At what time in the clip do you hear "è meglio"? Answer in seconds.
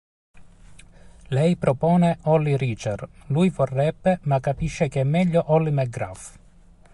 5.01-5.43